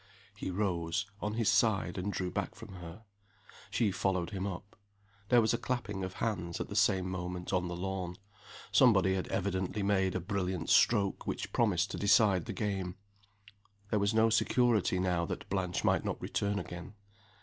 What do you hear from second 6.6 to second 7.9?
the same moment, on the